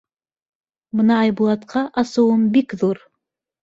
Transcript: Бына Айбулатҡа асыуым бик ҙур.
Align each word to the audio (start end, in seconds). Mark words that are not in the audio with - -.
Бына 1.03 1.19
Айбулатҡа 1.27 1.87
асыуым 2.05 2.51
бик 2.59 2.79
ҙур. 2.85 3.09